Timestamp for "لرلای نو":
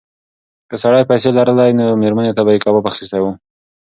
1.37-1.85